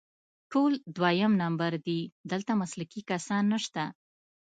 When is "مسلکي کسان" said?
2.61-3.43